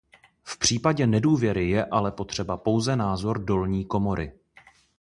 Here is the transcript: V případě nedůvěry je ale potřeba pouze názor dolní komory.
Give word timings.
V 0.43 0.57
případě 0.57 1.07
nedůvěry 1.07 1.69
je 1.69 1.85
ale 1.85 2.11
potřeba 2.11 2.57
pouze 2.57 2.95
názor 2.95 3.39
dolní 3.43 3.85
komory. 3.85 4.39